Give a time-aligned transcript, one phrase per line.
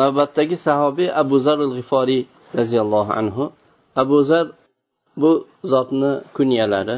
[0.00, 2.22] navbatdagi sahobiy abu zar al g'iforiy
[2.58, 3.44] roziyallohu anhu.
[4.02, 4.46] Abu zar
[5.20, 5.30] bu
[5.72, 6.96] zotni kunyalari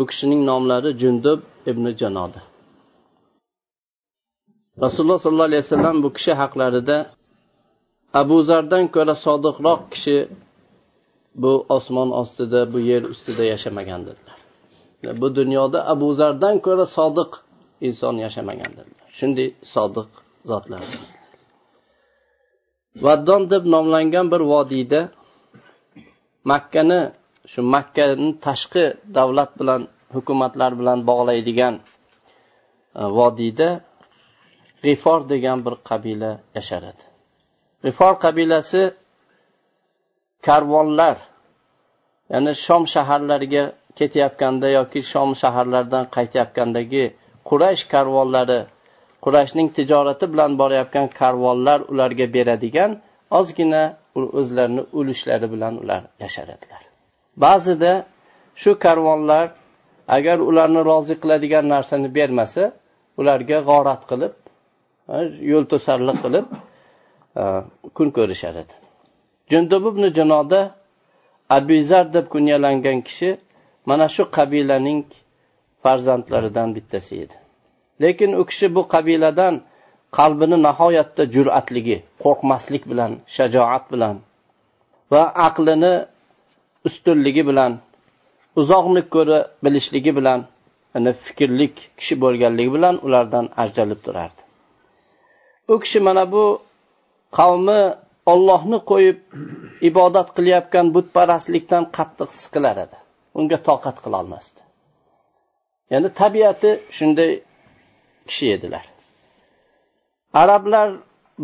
[0.00, 1.38] u kishining nomlari jundub
[1.70, 2.40] ibn janoda.
[4.84, 6.96] Rasululloh sollallohu alayhi vasallam bu kishi haqlarida
[8.20, 10.18] abu zardan ko'ra sodiqroq kishi
[11.42, 14.38] bu osmon ostida bu yer ustida yashamagan dedilar.
[15.20, 17.30] Bu dunyoda abu zardan ko'ra sodiq
[17.88, 19.08] inson yashamagan dedilar.
[19.18, 20.08] Shunday sodiq
[20.50, 20.82] zotlar.
[23.02, 25.00] Vaddon deb nomlangan bir vodiyda
[26.50, 27.00] makkani
[27.52, 28.84] shu makkani tashqi
[29.16, 29.80] davlat bilan
[30.14, 31.74] hukumatlar bilan bog'laydigan
[33.00, 33.68] e, vodiyda
[34.84, 37.04] g'ifor degan bir qabila yashar edi.
[37.84, 38.82] G'ifor qabilasi
[40.46, 41.16] karvonlar
[42.32, 43.64] ya'ni shom shaharlariga
[43.98, 47.04] ketayotganda yoki shom shaharlaridan qaytayotgandagi
[47.48, 48.60] quraysh karvonlari
[49.24, 52.90] qurashning tijorati bilan borayotgan karvonlar ularga beradigan
[53.38, 53.82] ozgina
[54.40, 56.82] o'zlarini ulushlari bilan ular yashar edilar.
[57.44, 57.92] Ba'zida
[58.62, 59.46] shu karvonlar
[60.16, 62.64] agar ularni rozi qiladigan narsani bermasa
[63.20, 64.34] ularga g'orat qilib
[65.52, 66.46] yo'l to'sarlik qilib
[67.96, 68.74] kun ko'rishar edi.
[69.50, 70.60] Jundub ibn jinoda
[71.56, 73.30] abizar deb kunyalangan kishi
[73.88, 75.00] mana shu qabilaning
[75.82, 77.36] farzandlaridan bittasi edi.
[78.02, 79.54] Lekin u kishi bu qabiladan
[80.18, 84.16] qalbini nihoyatda jur'atligi qo'rqmaslik bilan shajoat bilan
[85.12, 85.94] va aqlini
[86.88, 87.72] ustunligi bilan
[88.60, 90.40] uzoqni ko'ra bilishligi bilan
[90.94, 94.42] yani fikrlik kishi bo'lganligi bilan ulardan ajralib turardi.
[95.72, 96.44] U kishi mana bu
[97.38, 97.80] qavmi
[98.32, 99.18] ollohni qo'yib
[99.88, 102.96] ibodat qilayotgan butparastlikdan qattiq siqilar edi.
[103.38, 104.60] Unga toqat qilolmasdi.
[105.92, 107.30] Ya'ni tabiati shunday
[108.28, 108.84] kishi edilar.
[110.42, 110.88] Arablar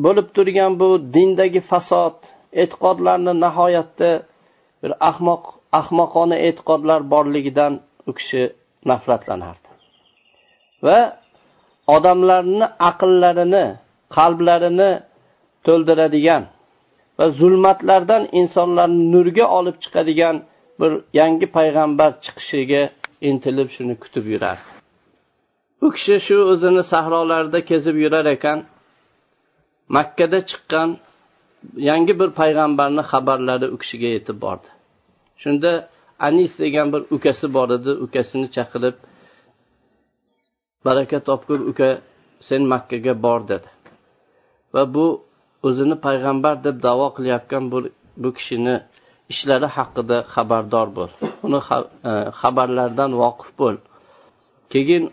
[0.04, 2.16] bo'lib turgan bu dindagi fasod
[2.62, 4.10] e'tiqodlarni nihoyatda
[4.82, 5.44] bir ahmoq
[5.80, 7.72] ahmoqona e'tiqodlar borligidan
[8.08, 8.42] u kishi
[8.90, 9.68] nafratlanardi.
[10.86, 10.98] Va
[11.96, 13.64] odamlarni aqllarini
[14.16, 14.90] qalblarini
[15.66, 16.42] to'ldiradigan
[17.18, 20.36] va zulmatlardan insonlarni nurga olib chiqadigan
[20.80, 22.82] bir yangi payg'ambar chiqishiga
[23.30, 24.79] intilib shuni kutib yurardi.
[25.84, 28.58] U kishi shu o'zini sahrolarida kezib yurar ekan
[29.96, 30.88] makkada chiqqan
[31.88, 34.68] yangi bir payg'ambarni xabarlari u kishiga yetib bordi.
[35.42, 35.70] Shunda
[36.26, 38.96] anis degan bir ukasi bor edi ukasini chaqirib
[40.86, 41.88] baraka topgur uka
[42.48, 43.68] sen makkaga bor dedi.
[44.74, 45.06] Va bu
[45.66, 47.78] o'zini payg'ambar deb davo qilayotgan bu,
[48.22, 48.76] bu kishini
[49.32, 51.10] ishlari haqida xabardor bo'l.
[51.46, 51.60] Uni
[52.10, 53.76] e, xabarlardan voqif bo'l.
[54.72, 55.04] Keyin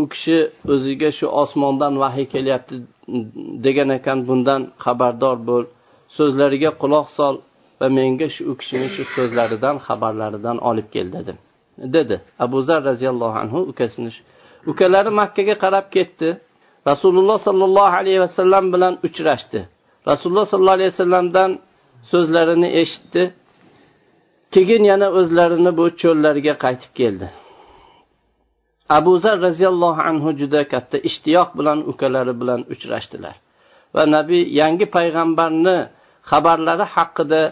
[0.00, 0.38] u kishi
[0.72, 2.74] o'ziga shu osmondan vahiy kelyapti
[3.64, 5.64] degan ekan bundan xabardor bo'l.
[6.16, 7.34] So'zlariga quloq sol
[7.80, 11.32] va menga shu u kishini shu so'zlaridan xabarlaridan olib kel dedi.
[11.96, 12.16] Dedi.
[12.44, 14.10] Abu zar roziyallohu anhu ukasini
[14.70, 16.28] ukalari makkaga qarab ketdi.
[16.90, 19.60] Rasululloh sollallohu alayhi vasallam bilan uchrashdi.
[20.10, 21.50] Rasululloh sollallohu alayhi vasallamdan
[22.12, 23.22] so'zlarini eshitdi.
[24.54, 27.26] Keyin yana o'zlarini bu cho'llariga qaytib keldi.
[28.96, 33.36] Abu zar roziyallohu anhu juda katta ishtiyoq bilan ukalari bilan uchrashdilar.
[33.94, 35.78] Va nabiy yangi payg'ambarni
[36.30, 37.42] xabarlari haqida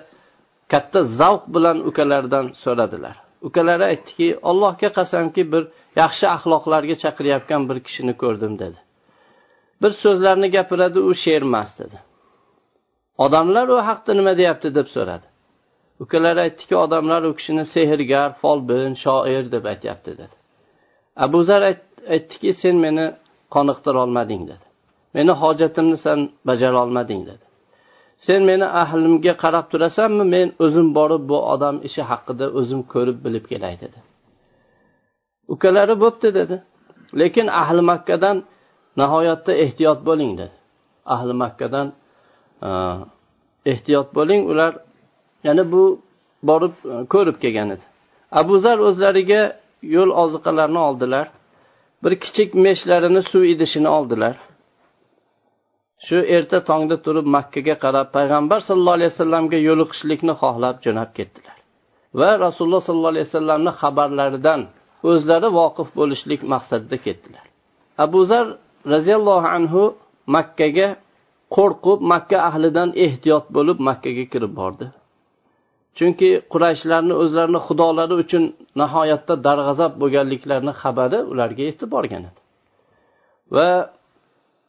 [0.72, 3.16] katta zavq bilan ukalaridan so'radilar.
[3.48, 5.62] Ukalari aytdiki allohga qasamki bir
[6.02, 8.78] yaxshi axloqlarga chaqirayotgan bir kishini ko'rdim dedi.
[9.82, 11.98] Bir so'zlarni gapiradi u she'r emas dedi.
[13.24, 14.68] Odamlar u haqda nima deyapti?
[14.78, 15.26] deb so'radi.
[16.04, 20.34] Ukalari aytdiki odamlar u kishini sehrgar folbin shoir deb aytyapti dedi.
[21.24, 21.62] Abu zar
[22.14, 23.06] aytdiki sen meni
[23.54, 24.64] qoniqtira olmading dedi.
[25.16, 27.44] Meni hojatimni san bajara olmading dedi.
[28.16, 33.44] Sen meni ahlimga qarab turasanmi men o'zim borib bu odam ishi haqida o'zim ko'rib bilib
[33.50, 33.98] kelay dedi.
[35.54, 36.56] Ukalari bo'pti dedi.
[37.20, 38.36] Lekin ahli makkadan
[39.00, 40.56] nihoyatda ehtiyot bo'ling dedi.
[41.14, 41.86] Ahli makkadan
[42.66, 42.68] e,
[43.72, 44.72] ehtiyot bo'ling ular
[45.46, 45.82] yana bu
[46.48, 47.84] borib e, ko'rib kelgan edi.
[48.40, 49.42] Abu zar o'zlariga
[49.94, 51.26] yo'l oziqalarini oldilar.
[52.04, 54.36] Bir kichik meshlarini suv idishini oldilar.
[56.06, 61.56] Shu erta tongda turib makkaga qarab payg'ambar sallallohu alayhi vasallamga yo'liqishlikni xohlab jo'nab ketdilar.
[62.20, 64.60] Va rasululloh sollallohu alayhi vasallamni xabarlaridan
[65.10, 67.44] o'zlari voqif bo'lishlik maqsadida ketdilar.
[68.04, 68.46] Abu zar
[68.92, 69.82] roziyallohu anhu
[70.36, 70.88] makkaga
[71.56, 74.86] qo'rqib makka ahlidan ehtiyot bo'lib makkaga kirib bordi.
[75.98, 78.44] Chunki qurayshlarni o'zlarini xudolari uchun
[78.80, 82.40] nihoyatda darg'azab bo'lganliklarini xabari ularga yetib borgan edi
[83.56, 83.68] va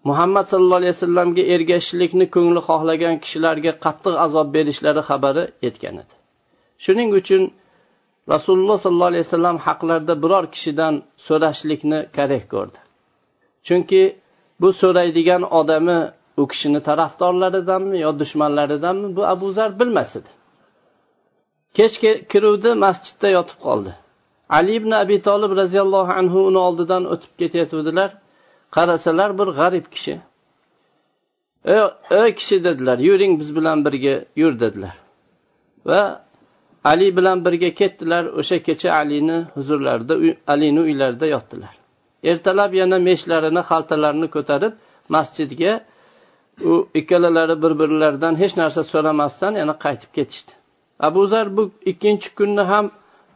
[0.10, 6.14] muhammad sallallohu alayhi vasallamga ergashishlikni ko'ngli xohlagan kishilarga qattiq azob berishlari xabari yetgan edi
[6.86, 7.42] shuning uchun
[8.34, 10.94] rasululloh sollallohu alayhi vasallam haqlarida biror kishidan
[11.28, 12.80] so'rashlikni kerak ko'rdi.
[13.68, 14.02] Chunki
[14.62, 16.00] bu so'raydigan odami
[16.42, 20.32] u kishini tarafdorlaridanmi yo dushmanlaridanmi bu abu zar bilmas edi.
[21.78, 21.96] Kech
[22.32, 23.92] kiruvdi masjidda yotib qoldi.
[24.58, 28.10] Ali ibn abi tolib roziyallohu anhu uni oldidan o'tib ketayotgandilar.
[28.76, 30.16] Qarasalar bir g'arib kishi.
[32.22, 34.96] Ey kishi dedilar yuring biz bilan birga yur dedilar.
[35.90, 36.02] Va
[36.92, 38.24] ali bilan birga ketdilar.
[38.40, 40.16] O'sha kecha alini huzurlarida
[40.54, 41.74] alini uylarida yotdilar.
[42.32, 44.74] Ertalab yana meshlarini xaltalarini ko'tarib
[45.16, 45.74] masjidga
[46.70, 50.52] u ikkalalari bir birlaridan hech narsa so'ramasdan yana qaytib ketishdi.
[51.00, 52.86] Abu zar bu ikkinchi kunni ham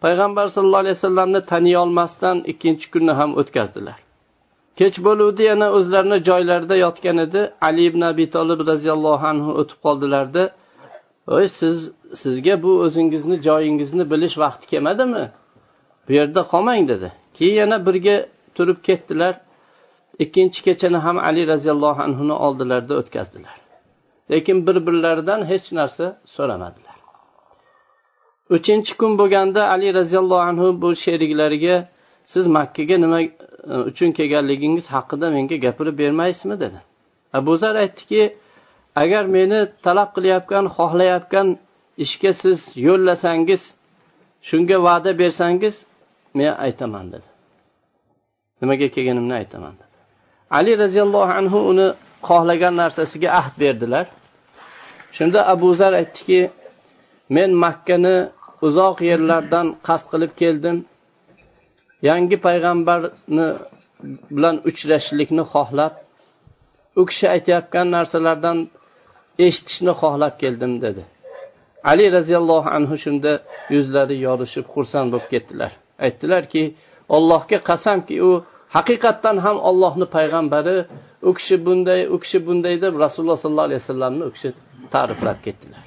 [0.02, 3.98] payg'ambar sallallohu alayhi vasallamni taniy olmasdan ikkinchi kunni ham o'tkazdilar.
[4.80, 7.42] Kech bo'luvdi yana o'zlarini joylarida yotgan edi.
[7.68, 10.44] Ali ibn abi tolib roziyallohu anhu o'tib qoldilarda
[11.32, 11.78] voy siz
[12.22, 15.26] sizga bu o'zingizni joyingizni bilish vaqti kelmadimi?
[16.06, 17.08] Bu yerda qolmang dedi.
[17.38, 18.16] Keyin yana birga
[18.56, 19.34] turib ketdilar.
[20.24, 23.56] Ikkinchi kechani ham ali roziyallohu anhuni oldilarida o'tkazdilar.
[24.32, 26.06] Lekin bir birlaridan hech narsa
[26.36, 26.91] so'ramadilar.
[28.56, 31.76] Uchinchi kun bo'lganda ali roziyallohu anhu bu sheriklariga
[32.34, 33.30] siz makkaga nima e,
[33.90, 36.56] uchun kelganligingiz haqida menga gapirib bermaysizmi?
[36.64, 36.80] dedi.
[37.34, 38.22] Abu zar aytdiki
[39.02, 41.48] agar meni talab qilayotgan xohlayotgan
[42.06, 43.62] ishga siz yo'llasangiz
[44.50, 45.76] shunga va'da bersangiz
[46.38, 47.28] men aytaman dedi.
[48.62, 49.96] Nimaga kelganimni aytaman dedi.
[50.58, 51.88] Ali roziyallohu anhu uni
[52.28, 54.06] xohlagan narsasiga ahd berdilar.
[55.18, 56.40] Shunda abu zar aytdiki
[57.36, 58.16] men makkani
[58.68, 60.78] uzoq yerlardan qasd qilib keldim
[62.10, 63.48] yangi payg'ambarni
[64.36, 65.94] bilan uchrashishlikni xohlab
[67.00, 68.58] u kishi aytayotgan narsalardan
[69.46, 71.04] eshitishni xohlab keldim dedi.
[71.92, 73.32] Ali roziyallohu anhu shunda
[73.76, 75.72] yuzlari yorishib xursand bo'lib ketdilar.
[76.06, 76.64] Aytdilarki
[77.16, 78.32] allohga qasamki u
[78.76, 80.78] haqiqatdan ham ollohni payg'ambari
[81.30, 84.50] u kishi bunday u kishi bunday deb rasululloh sollallohu alayhi vasallamni u kishi
[84.94, 85.84] ta'riflab ketdilar.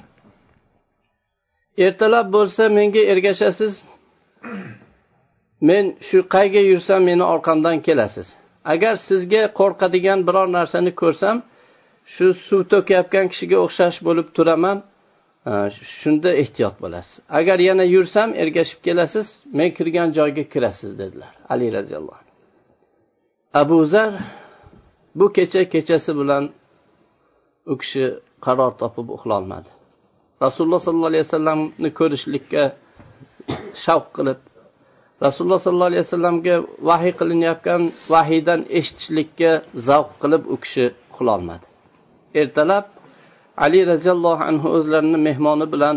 [1.77, 3.81] Ertalab bo'lsa menga ergashasiz.
[5.61, 8.27] Men shu qayga yursam meni orqamdan kelasiz.
[8.73, 11.37] Agar sizga qo'rqadigan biror narsani ko'rsam
[12.13, 14.77] shu suv to'kayotgan kishiga o'xshash bo'lib turaman
[15.51, 15.53] e,
[15.99, 17.15] shunda ehtiyot bo'lasiz.
[17.39, 19.27] Agar yana yursam ergashib kelasiz
[19.57, 21.31] men kirgan joyga kirasiz dedilar.
[21.53, 22.33] Ali roziyallohu anhu.
[23.61, 24.11] Abu zar
[25.19, 26.43] bu kecha kechasi bilan
[27.71, 28.05] u kishi
[28.45, 29.74] qaror topib uxlolmadi.
[30.41, 32.63] Rasululloh sollallohu alayhi vasallamni ko'rishlikka
[33.83, 34.39] shavq qilib
[35.25, 36.55] rasululloh sollallohu alayhi vasallamga
[36.89, 37.81] vahiy qilinayotgan
[38.13, 39.51] vahiydan eshitishlikka
[39.87, 41.65] zavq qilib u kishi uxlolmadi
[42.41, 42.85] ertalab
[43.65, 45.95] ali roziyallohu anhu o'zlarini mehmoni bilan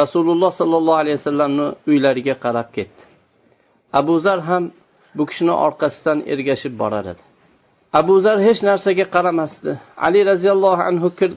[0.00, 3.02] rasululloh sollallohu alayhi vasallamni uylariga qarab ketdi.
[4.00, 4.64] Abu zar ham
[5.16, 7.22] bu kishini orqasidan ergashib borar edi.
[8.00, 9.72] Abu zar hech narsaga qaramasdi.
[10.06, 11.30] Ali roziyallohu anhu kir,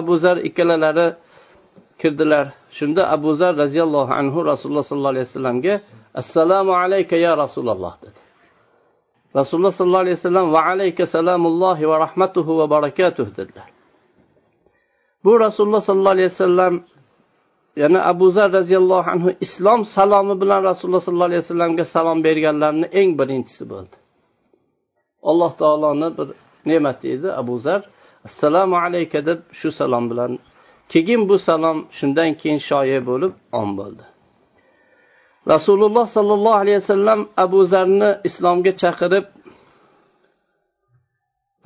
[0.00, 1.06] abu zar ikkalalari
[2.02, 2.46] kirdilar.
[2.78, 5.74] Shunda abu zar roziyallohu anhu rasululloh sollallohu alayhi vasallamga
[6.20, 8.20] assalomu alayka ya rasululloh dedi.
[9.38, 13.68] Rasululloh sollallohu alayhi vasallam va alayka salamullohi va rahmatuhu va barakatuh dedilar.
[15.24, 16.74] Bu rasululloh sollallohu alayhi vasallam
[17.82, 23.10] yana abu zar roziyallohu anhu islom salomi bilan rasululloh sollallohu alayhi vasallamga salom berganlarni eng
[23.20, 23.96] birinchisi bo'ldi.
[25.30, 26.28] Alloh taoloni bir
[26.70, 27.80] ne'mati edi abu zar.
[28.28, 30.32] Assalomu alayka deb shu salom bilan
[30.92, 34.04] keyin bu salom shundan keyin shoyi bo'lib om bo'ldi.
[35.52, 39.26] Rasululloh sollallohu alayhi vasallam abu zarni islomga chaqirib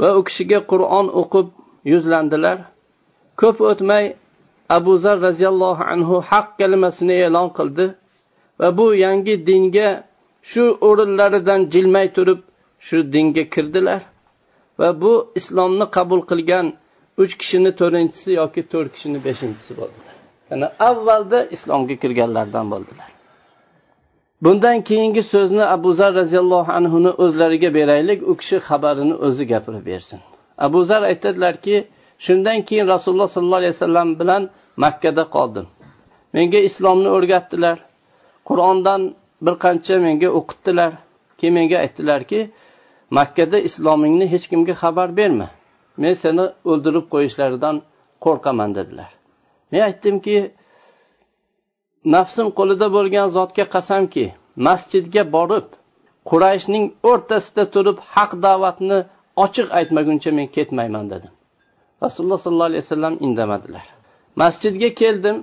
[0.00, 1.48] va u kishiga qur'on o'qib
[1.92, 2.58] yuzlandilar.
[3.40, 4.04] Ko'p o'tmay
[4.68, 7.86] abu zar roziyallohu anhu haq kalimasini e'lon qildi
[8.60, 9.88] va bu yangi dinga
[10.50, 12.40] shu o'rinlaridan jilmay turib
[12.86, 14.02] shu dinga kirdilar
[14.80, 16.66] va bu islomni qabul qilgan
[17.22, 20.14] uch kishini to'rtinchisi yoki to'rt kishini beshinchisi bo'ldilar.
[20.50, 23.08] Ya'ni avvalda islomga kirganlardan bo'ldilar.
[24.44, 30.20] Bundan keyingi so'zni abu zar roziyallohu anhuni o'zlariga beraylik u kishi xabarini o'zi gapirib bersin.
[30.66, 31.76] Abu zar aytadilarki
[32.24, 34.42] shundan keyin rasululloh sollallohu alayhi vasallam bilan
[34.84, 35.66] makkada qoldim.
[36.34, 37.76] Menga islomni o'rgatdilar.
[38.48, 39.00] Qur'ondan
[39.44, 40.92] bir qancha menga o'qitdilar.
[41.38, 42.40] Keyin menga aytdilarki
[43.18, 45.48] makkada islomingni hech kimga xabar berma.
[46.02, 47.76] Men seni o'ldirib qo'yishlaridan
[48.24, 49.10] qo'rqaman dedilar.
[49.70, 50.36] Men aytdimki
[52.14, 54.24] nafsim qo'lida bo'lgan zotga qasamki
[54.66, 55.66] masjidga borib
[56.30, 58.98] qurayshning o'rtasida turib haq da'vatni
[59.44, 61.32] ochiq aytmaguncha men ketmayman dedim.
[62.04, 63.84] Rasululloh sollallohu alayhi vasallam indamadilar.
[64.42, 65.36] Masjidga keldim.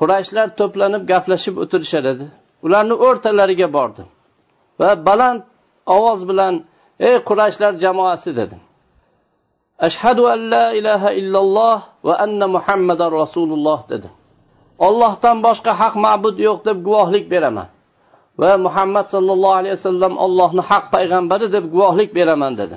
[0.00, 2.26] Qurayshlar to'planib gaplashib o'tirishar edi.
[2.66, 4.08] Ularni o'rtalariga bordim.
[4.80, 5.40] Va baland
[5.96, 6.54] ovoz bilan
[7.08, 8.60] ey qurayshlar jamoasi dedim.
[9.78, 14.08] Ashhadu an la ilaha illalloh va anna muhammadan rasululloh dedi.
[14.86, 17.68] Ollohdan boshqa haq ma'bud yo'q deb guvohlik beraman.
[18.40, 22.76] Va muhammad sollallohu alayhi vasallam ollohni haq payg'ambari deb guvohlik beraman dedi.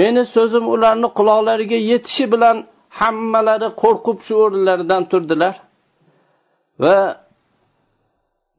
[0.00, 2.56] Meni so'zim ularni quloqlariga yetishi bilan
[3.00, 5.54] hammalari qo'rqib shu o'rinlaridan turdilar.
[6.82, 6.96] Va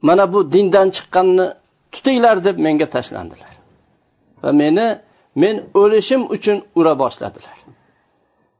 [0.08, 1.46] mana bu dindan chiqqanni
[1.94, 3.54] tutinglar deb menga tashlandilar.
[4.44, 4.88] Va meni
[5.42, 7.58] men o'lishim uchun ura boshladilar.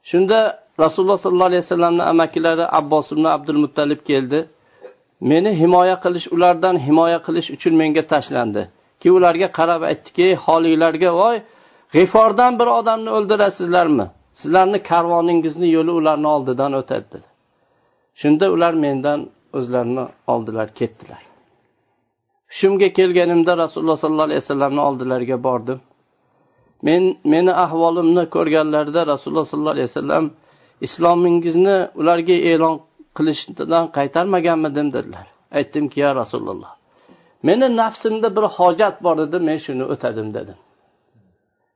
[0.10, 0.40] Shunda
[0.84, 4.40] rasululloh sollallohu alayhi vasallamni amakilari abbos ibn abdul muttalib keldi.
[5.30, 8.64] Meni himoya qilish ulardan himoya qilish uchun menga tashlandi.
[9.00, 11.38] Keyin ularga qarab aytdiki holinglarga voy
[11.94, 14.06] g'ifordan bir odamni o'ldirasizlarmi?
[14.40, 17.20] Sizlarni karvoningizni yo'li ularni oldidan o'tadi
[18.22, 19.20] shunda ular mendan
[19.58, 21.22] o'zlarini oldilar ketdilar.
[22.52, 25.80] Hushimga kelganimda rasululloh sollallohu alayhi vasallamni oldilariga bordim.
[26.88, 27.04] Men
[27.34, 30.26] meni ahvolimni ko'rganlarida rasululloh sollallohu alayhi vasallam
[30.88, 32.76] islomingizni ularga e'lon
[33.18, 35.26] qilishdan qaytarmaganmidim dedilar.
[35.58, 36.72] Aytdimki ya rasululloh
[37.44, 40.58] meni nafsimda bir hojat bor edi men shuni o'tadim dedim.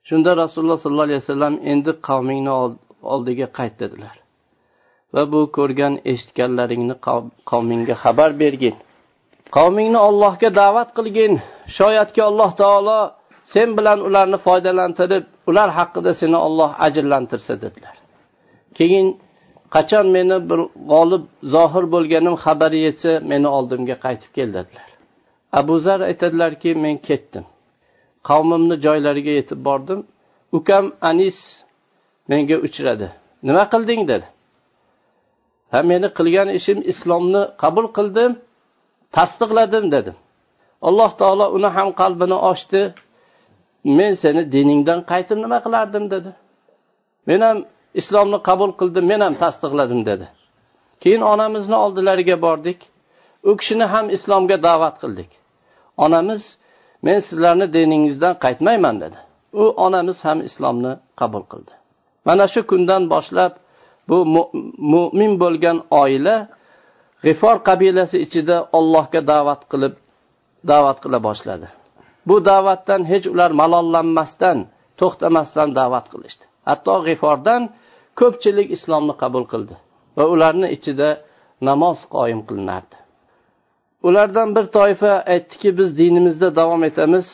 [0.08, 2.52] Shunda rasululloh sollallohu alayhi vasallam endi qavmingni
[3.14, 4.16] oldiga qayt dedilar.
[5.14, 6.96] Va bu ko'rgan eshitganlaringni
[7.52, 8.76] qavmingga xabar bergin.
[9.58, 11.34] Qavmingni ollohga da'vat qilgin.
[11.78, 13.00] Shoyatki alloh taolo
[13.44, 17.96] sen bilan ularni foydalantirib ular haqida seni olloh ajrlantirsa dedilar.
[18.78, 19.08] Keyin
[19.76, 20.60] qachon meni bir
[20.92, 24.90] g'olib zohir bo'lganim xabari yetsa meni oldimga qaytib kel dedilar.
[25.60, 27.46] Abu zar aytadilarki men ketdim.
[28.30, 30.00] Qavmimni joylariga yetib bordim.
[30.58, 31.38] Ukam anis
[32.30, 33.08] menga uchradi.
[33.48, 34.28] Nima qilding dedi.
[35.72, 38.32] Ha meni qilgan ishim islomni qabul qildim
[39.16, 40.18] tasdiqladim dedim.
[40.88, 42.82] Alloh taolo uni ham qalbini ochdi.
[43.84, 46.32] Men seni diningdan qaytib nima qilardim dedi.
[47.28, 47.58] Men ham
[48.02, 50.26] islomni qabul qildim men ham tasdiqladim dedi.
[51.02, 52.80] Keyin onamizni oldilariga bordik.
[53.50, 55.32] U kishini ham islomga da'vat qildik.
[56.06, 56.42] Onamiz
[57.06, 59.18] men sizlarni diningizdan qaytmayman dedi.
[59.62, 61.74] U onamiz ham islomni qabul qildi.
[62.26, 63.54] Mana shu kundan boshlab
[64.10, 64.18] bu
[64.94, 66.36] mo'min bo'lgan oila
[67.26, 69.94] g'ifor qabilasi ichida ollohga da'vat qilib
[70.72, 71.68] da'vat qila boshladi.
[72.28, 74.58] Bu da'vatdan hech ular malollanmasdan
[75.00, 76.44] to'xtamasdan da'vat qilishdi.
[76.70, 77.62] Hatto g'ifordan
[78.20, 79.76] ko'pchilik islomni qabul qildi
[80.18, 81.10] va ularni ichida
[81.70, 82.96] namoz qoyim qilinardi.
[84.08, 87.28] Ulardan bir toifa aytdiki biz dinimizda davom etamiz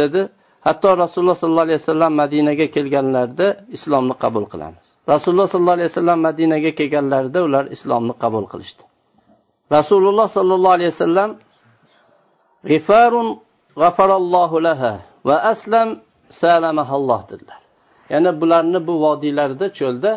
[0.00, 0.22] dedi.
[0.66, 4.84] Hatto rasululloh sollallohu alayhi vasallam madinaga kelganlarida islomni qabul qilamiz.
[5.12, 8.82] Rasululloh sollallohu alayhi vasallam madinaga kelganlarida ular islomni qabul qilishdi.
[9.76, 11.30] Rasululloh sollallohu alayhi vasallam
[12.70, 13.28] g'ifarun
[13.80, 14.92] g'afarallohu laha
[15.28, 15.88] va aslam
[16.42, 17.60] salamahalloh dedilar.
[18.12, 20.10] Ya'ni bularni bu vodiylarda cho'lda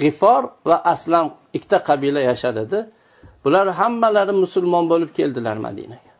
[0.00, 2.78] g'ifor va aslam ikkita qabila yashar edi
[3.44, 6.12] bular hammalari musulmon bo'lib keldilar madinaga.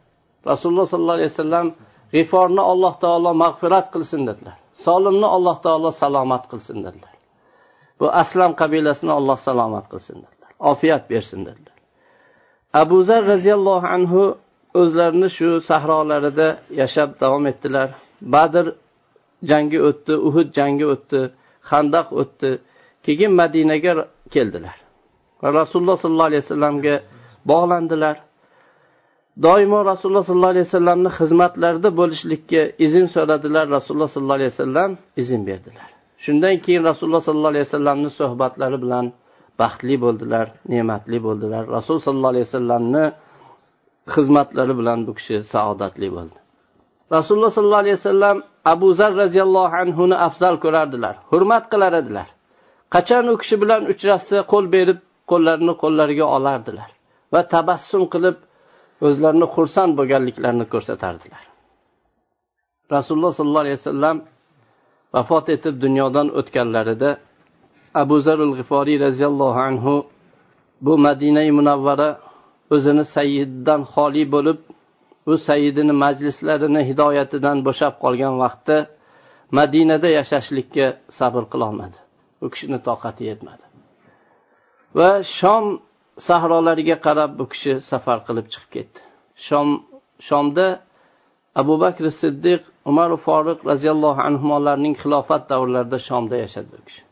[0.50, 1.66] Rasululloh sollallohu alayhi vasallam
[2.14, 4.56] g'iforni alloh taolo mag'firat qilsin dedilar.
[4.86, 7.14] Solimni alloh taolo salomat qilsin dedilar.
[8.00, 10.50] Bu aslam qabilasini alloh salomat qilsin dedilar.
[10.72, 11.76] Ofiyat bersin dedilar.
[12.82, 14.22] Abu zar roziyallohu anhu
[14.80, 16.48] o'zlarini shu sahrolarida
[16.80, 17.88] yashab davom etdilar.
[18.34, 18.66] Badr
[19.50, 21.20] jangi o'tdi uhud jangi o'tdi
[21.70, 22.50] handaq o'tdi.
[23.04, 23.92] Keyin madinaga
[24.34, 24.76] keldilar.
[25.42, 26.94] Va rasululloh sollallohu alayhi vasallamga
[27.50, 28.16] bog'landilar.
[29.46, 33.64] Doimo rasululloh sollallohu alayhi vasallamni xizmatlarida bo'lishlikka izn so'radilar.
[33.76, 34.90] Rasululloh sollallohu alayhi vasallam
[35.22, 35.88] izn berdilar.
[36.24, 39.06] Shundan keyin rasululloh sollallohu alayhi vasallamni suhbatlari bilan
[39.60, 41.62] baxtli bo'ldilar ne'matli bo'ldilar.
[41.76, 43.04] Rasul sollallohu alayhi vasallamni
[44.14, 46.38] xizmatlari bilan bu kishi saodatli bo'ldi.
[47.16, 48.36] Rasululloh sollallohu alayhi vasallam
[48.72, 52.28] abu zar roziyallohu anhuni afzal ko'rardilar hurmat qilar edilar.
[52.94, 54.98] Qachon u kishi bilan uchrashsa qo'l berib
[55.30, 56.90] qo'llarini qo'llariga olardilar
[57.32, 58.36] va tabassum qilib
[59.06, 61.42] o'zlarini xursand bo'lganliklarini ko'rsatardilar.
[62.96, 64.16] Rasululloh sollallohu alayhi vasallam
[65.14, 67.10] vafot etib dunyodan o'tganlarida
[68.02, 69.94] abu zarul g'iforiy roziyallohu anhu
[70.84, 72.08] bu madinai munavvara
[72.74, 74.58] o'zini sayiddan xoli bo'lib
[75.30, 78.76] u sayidini majlislarini hidoyatidan bo'shab qolgan vaqtda
[79.58, 80.86] madinada yashashlikka
[81.18, 81.98] sabr qilolmadi.
[82.44, 83.64] U kishini toqati yetmadi.
[84.98, 85.64] Va shom
[86.28, 89.00] sahrolariga qarab bu kishi safar qilib chiqib ketdi.
[89.46, 89.68] Shom
[90.28, 90.66] shomda
[91.60, 97.02] abu bakr siddiq umar foruq roziyallohu anhularning xilofat davrlarida shomda yashadi u kishi.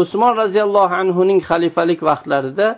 [0.00, 2.68] Usmon roziyallohu anhuning xalifalik vaqtlarida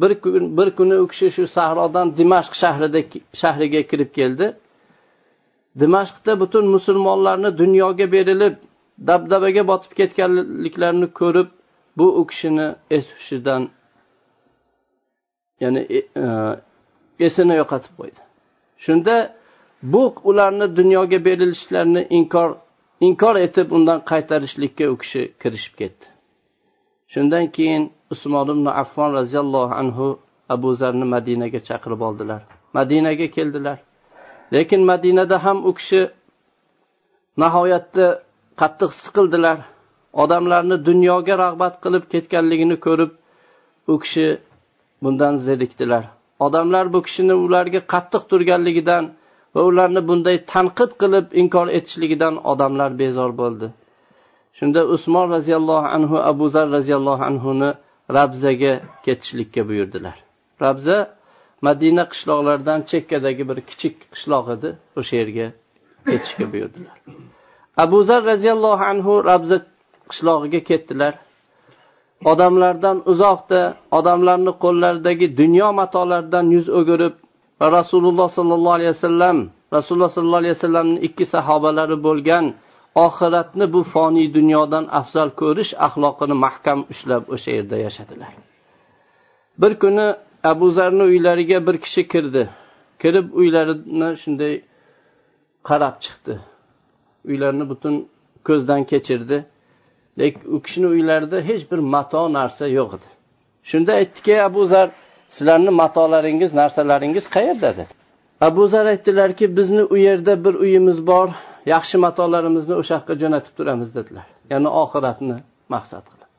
[0.00, 3.00] bir kun bir kuni u kishi shu sahrodan dimashq shahrida
[3.40, 4.46] shahriga kirib keldi.
[5.80, 8.54] Dimashqda butun musulmonlarni dunyoga berilib
[9.08, 11.48] dabdabaga botib ketganliklarini ko'rib
[11.98, 12.66] bu u kishini
[12.96, 13.62] es hushidan
[15.62, 16.24] ya'ni e, e,
[17.26, 18.20] esini yo'qotib qo'ydi.
[18.84, 19.14] Shunda
[19.82, 22.50] bu ularni dunyoga berilishlarini inkor
[23.00, 26.04] inkor etib undan qaytarishlikka u kishi kirishib ketdi.
[27.12, 30.06] Shundan keyin usmon ibn affon roziyallohu anhu
[30.54, 32.40] abu zarni madinaga chaqirib oldilar.
[32.78, 33.78] Madinaga keldilar.
[34.54, 36.00] Lekin madinada ham u kishi
[37.42, 38.06] nihoyatda
[38.60, 39.58] qattiq siqildilar.
[40.22, 43.12] Odamlarni dunyoga rag'bat qilib ketganligini ko'rib
[43.92, 44.26] u kishi
[45.02, 46.04] bundan zerikdilar.
[46.46, 49.04] Odamlar bu kishini ularga qattiq turganligidan
[49.54, 53.66] va ularni bunday tanqid qilib inkor etishligidan odamlar bezor bo'ldi.
[54.58, 57.70] Shunda usmon roziyallohu anhu abu zar roziyallohu anhuni
[58.18, 58.72] rabzaga
[59.04, 60.16] ketishlikka buyurdilar.
[60.64, 60.98] Rabza
[61.66, 64.68] madina qishloqlaridan chekkadagi bir kichik qishloq edi.
[65.00, 65.46] O'sha yerga
[66.10, 66.96] ketishga buyurdilar.
[67.84, 69.58] Abu zar roziyallohu anhu rabza
[70.10, 71.14] qishlog'iga ketdilar.
[72.32, 73.60] Odamlardan uzoqda
[73.98, 77.14] odamlarni qo'llaridagi dunyo matolaridan yuz o'girib
[77.60, 79.36] va rasululloh sollallohu alayhi vasallam
[79.76, 82.44] rasululloh sollallohu alayhi vasallamni ikki sahobalari bo'lgan
[82.94, 88.32] oxiratni bu foniy dunyodan afzal ko'rish axloqini mahkam ushlab o'sha yerda yashadilar.
[89.60, 90.06] Bir kuni
[90.44, 92.48] abu zarni uylariga bir kishi kirdi.
[93.02, 94.54] Kirib uylarini shunday
[95.68, 96.34] qarab chiqdi.
[97.28, 97.94] Uylarini butun
[98.48, 99.44] ko'zdan kechirdi.
[100.18, 103.08] Lekin u kishini uylarida hech bir mato narsa yo'q edi.
[103.70, 104.88] Shunda aytdiki abu zar
[105.34, 107.70] sizlarni matolaringiz narsalaringiz qayerda?
[107.78, 107.86] dedi.
[108.40, 111.28] Abu zar aytdilarki bizni u yerda bir uyimiz bor.
[111.74, 114.26] Yaxshi matolarimizni o'sha yoqqa jo'natib turamiz dedilar.
[114.52, 115.36] Ya'ni oxiratni
[115.74, 116.30] maqsad qilib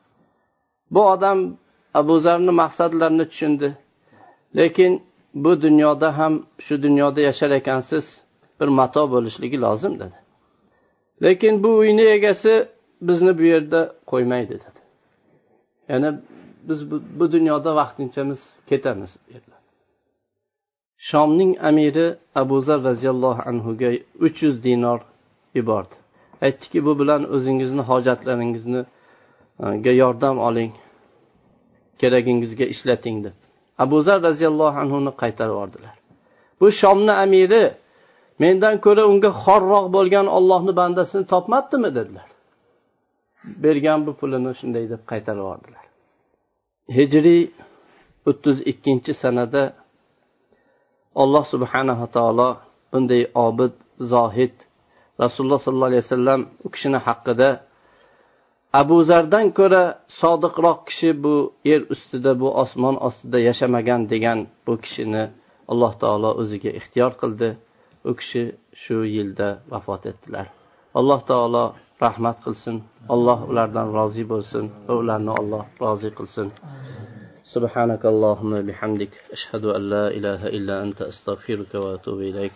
[0.94, 1.38] bu odam
[2.00, 3.68] abu zarni maqsadlarini tushundi.
[4.58, 4.92] Lekin
[5.44, 8.04] bu dunyoda ham shu dunyoda yashar ekansiz
[8.58, 10.18] bir mato bo'lishligi lozim dedi.
[11.24, 12.52] Lekin bu uyni egasi
[13.08, 14.80] bizni bu yerda qo'ymaydi dedi.
[15.90, 16.10] Ya'ni
[16.68, 18.40] biz bu, bu dunyoda vaqtinchamiz
[18.70, 19.60] ketamiz bu yerdan
[21.08, 23.90] shomning amiri abu zar roziyallohu anhuga
[24.26, 25.00] uch yuz dinor
[25.54, 25.94] yubordi
[26.46, 28.82] aytdiki bu bilan o'zingizni hojatlaringizni
[29.64, 30.72] e, ga yordam oling.
[32.00, 33.36] Keragingizga ishlating deb.
[33.84, 35.94] Abu zar roziyallohu anhuni qaytarib yubordilar.
[36.60, 37.64] Bu shomni amiri
[38.42, 42.28] mendan ko'ra unga xorroq bo'lgan ollohni bandasini topmabdimi dedilar.
[43.64, 45.84] Bergan bu pulini shunday deb qaytarib yubordilar.
[46.96, 47.42] Hijriy
[48.30, 49.62] o'ttiz ikkinchi sanada
[51.22, 52.48] alloh subhanava taolo
[52.92, 53.74] bunday obid
[54.12, 54.54] zohid
[55.23, 57.49] rasululloh sollallohu alayhi vasallam u kishini haqida
[58.81, 59.83] abu zardan ko'ra
[60.21, 61.35] sodiqroq kishi bu
[61.69, 65.23] yer ustida bu osmon ostida yashamagan degan bu kishini
[65.71, 67.49] alloh taolo o'ziga ixtiyor qildi
[68.09, 68.43] u kishi
[68.81, 70.47] shu yilda vafot etdilar
[70.99, 71.63] alloh taolo
[72.05, 72.75] rahmat qilsin
[73.13, 76.49] alloh ulardan rozi bo'lsin va ularni alloh rozi qilsin
[77.55, 82.55] سبحانك اللهم بحمدك أشهد أن لا إله إلا أنت أستغفرك وأتوب إليك